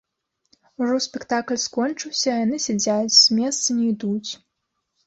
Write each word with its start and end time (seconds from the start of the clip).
Ужо 0.83 0.95
спектакль 1.07 1.61
скончыўся, 1.65 2.29
а 2.33 2.41
яны 2.45 2.57
сядзяць, 2.67 3.13
з 3.23 3.39
месца 3.43 3.67
не 3.81 3.85
ідуць. 3.95 4.31